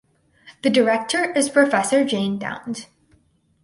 The 0.63 0.71
director 0.71 1.31
is 1.33 1.51
Professor 1.51 2.03
Jane 2.03 2.39
Downes. 2.39 2.87